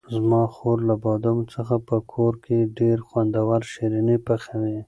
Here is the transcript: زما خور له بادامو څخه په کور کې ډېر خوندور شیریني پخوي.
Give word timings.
زما 0.15 0.43
خور 0.55 0.77
له 0.89 0.95
بادامو 1.03 1.43
څخه 1.55 1.75
په 1.87 1.97
کور 2.13 2.33
کې 2.45 2.57
ډېر 2.79 2.97
خوندور 3.07 3.61
شیریني 3.73 4.17
پخوي. 4.25 4.77